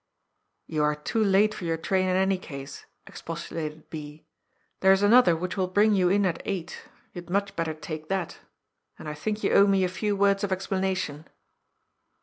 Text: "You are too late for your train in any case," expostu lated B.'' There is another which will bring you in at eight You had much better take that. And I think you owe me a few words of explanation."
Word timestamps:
"You 0.65 0.83
are 0.83 0.95
too 0.95 1.23
late 1.23 1.53
for 1.53 1.65
your 1.65 1.77
train 1.77 2.07
in 2.09 2.15
any 2.15 2.39
case," 2.39 2.87
expostu 3.05 3.53
lated 3.55 3.83
B.'' 3.91 4.25
There 4.79 4.91
is 4.91 5.03
another 5.03 5.35
which 5.35 5.55
will 5.55 5.67
bring 5.67 5.93
you 5.93 6.09
in 6.09 6.25
at 6.25 6.41
eight 6.43 6.85
You 7.13 7.21
had 7.21 7.29
much 7.29 7.55
better 7.55 7.75
take 7.75 8.07
that. 8.07 8.39
And 8.97 9.07
I 9.07 9.13
think 9.13 9.43
you 9.43 9.51
owe 9.53 9.67
me 9.67 9.83
a 9.83 9.87
few 9.87 10.15
words 10.15 10.43
of 10.43 10.51
explanation." 10.51 11.27